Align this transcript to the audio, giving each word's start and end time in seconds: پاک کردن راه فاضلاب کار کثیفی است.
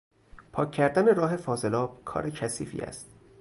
پاک 0.51 0.71
کردن 0.71 1.15
راه 1.15 1.35
فاضلاب 1.35 2.03
کار 2.05 2.29
کثیفی 2.29 2.81
است. 2.81 3.09